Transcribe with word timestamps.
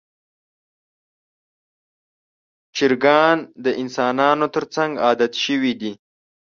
چرګان 2.75 3.37
د 3.63 3.65
انسانانو 3.81 4.47
تر 4.55 4.63
څنګ 4.75 4.91
عادت 5.05 5.33
شوي 5.43 5.73
دي. 5.81 5.91